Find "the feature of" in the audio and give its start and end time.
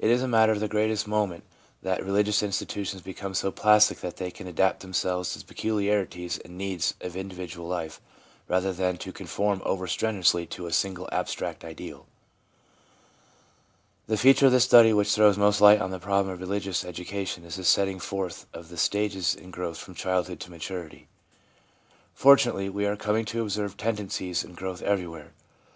14.08-14.50